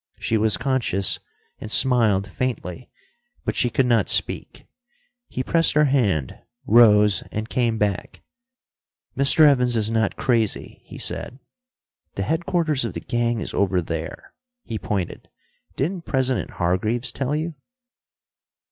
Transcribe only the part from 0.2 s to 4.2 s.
was conscious, and smiled faintly, but she could not